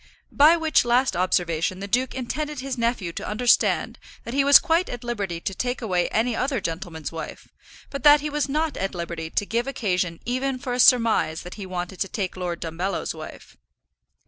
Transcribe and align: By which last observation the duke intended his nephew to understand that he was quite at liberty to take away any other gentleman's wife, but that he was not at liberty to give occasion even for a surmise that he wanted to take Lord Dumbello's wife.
By 0.31 0.57
which 0.57 0.83
last 0.83 1.15
observation 1.15 1.79
the 1.79 1.87
duke 1.87 2.15
intended 2.15 2.59
his 2.59 2.75
nephew 2.75 3.13
to 3.13 3.27
understand 3.27 3.99
that 4.23 4.33
he 4.33 4.43
was 4.43 4.57
quite 4.57 4.89
at 4.89 5.03
liberty 5.03 5.39
to 5.41 5.53
take 5.53 5.79
away 5.79 6.07
any 6.09 6.35
other 6.35 6.59
gentleman's 6.59 7.11
wife, 7.11 7.49
but 7.91 8.01
that 8.01 8.19
he 8.19 8.29
was 8.31 8.49
not 8.49 8.75
at 8.77 8.95
liberty 8.95 9.29
to 9.29 9.45
give 9.45 9.67
occasion 9.67 10.19
even 10.25 10.57
for 10.57 10.73
a 10.73 10.79
surmise 10.79 11.43
that 11.43 11.53
he 11.53 11.67
wanted 11.67 11.99
to 11.99 12.07
take 12.07 12.35
Lord 12.35 12.59
Dumbello's 12.61 13.13
wife. 13.13 13.57